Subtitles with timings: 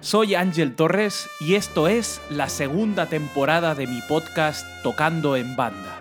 [0.00, 6.00] Soy Ángel Torres y esto es la segunda temporada de mi podcast Tocando en Banda.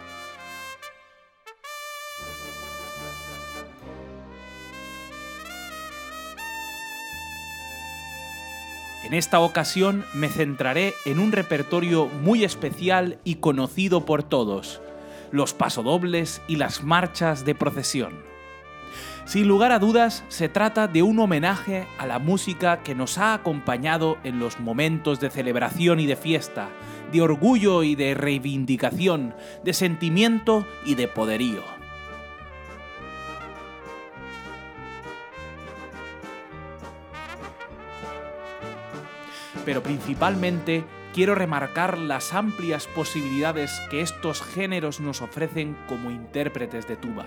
[9.03, 14.81] En esta ocasión me centraré en un repertorio muy especial y conocido por todos,
[15.31, 18.34] los pasodobles y las marchas de procesión.
[19.25, 23.33] Sin lugar a dudas, se trata de un homenaje a la música que nos ha
[23.33, 26.69] acompañado en los momentos de celebración y de fiesta,
[27.11, 31.63] de orgullo y de reivindicación, de sentimiento y de poderío.
[39.65, 46.95] Pero principalmente quiero remarcar las amplias posibilidades que estos géneros nos ofrecen como intérpretes de
[46.95, 47.25] tuba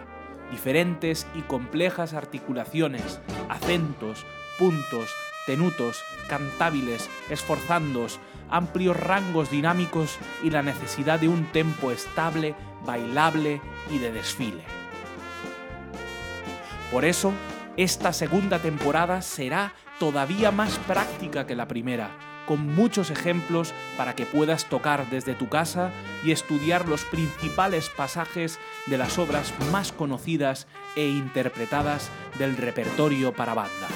[0.50, 4.24] diferentes y complejas articulaciones, acentos,
[4.58, 5.10] puntos,
[5.46, 12.54] tenutos, cantábiles, esforzandos, amplios rangos dinámicos y la necesidad de un tempo estable,
[12.84, 13.60] bailable
[13.90, 14.62] y de desfile.
[16.90, 17.32] Por eso,
[17.76, 22.10] esta segunda temporada será todavía más práctica que la primera,
[22.48, 25.90] con muchos ejemplos para que puedas tocar desde tu casa
[26.24, 33.52] y estudiar los principales pasajes de las obras más conocidas e interpretadas del repertorio para
[33.52, 33.88] banda.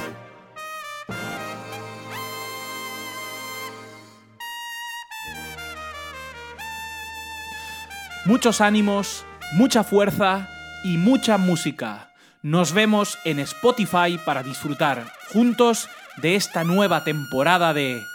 [8.26, 10.46] Muchos ánimos, mucha fuerza
[10.84, 12.12] y mucha música.
[12.42, 18.11] Nos vemos en Spotify para disfrutar juntos de esta nueva temporada de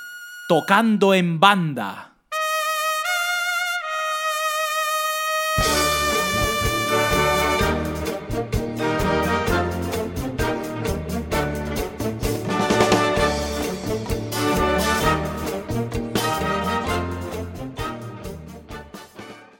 [0.47, 2.13] Tocando en banda.